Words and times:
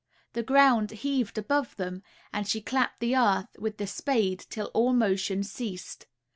The 0.33 0.41
ground 0.41 0.89
heaved 0.89 1.37
above 1.37 1.75
them, 1.75 2.01
and 2.33 2.47
she 2.47 2.59
clapped 2.59 3.01
the 3.01 3.15
earth 3.15 3.55
with 3.59 3.77
the 3.77 3.85
spade 3.85 4.39
till 4.49 4.71
all 4.73 4.93
motion 4.93 5.43
ceased. 5.43 6.07